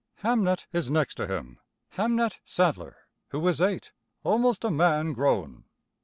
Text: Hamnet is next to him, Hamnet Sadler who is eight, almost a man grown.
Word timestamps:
Hamnet 0.23 0.65
is 0.73 0.89
next 0.89 1.13
to 1.13 1.27
him, 1.27 1.59
Hamnet 1.89 2.39
Sadler 2.43 2.97
who 3.29 3.47
is 3.47 3.61
eight, 3.61 3.91
almost 4.23 4.63
a 4.63 4.71
man 4.71 5.13
grown. 5.13 5.65